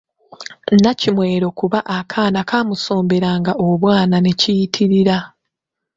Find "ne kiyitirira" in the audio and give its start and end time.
4.21-5.17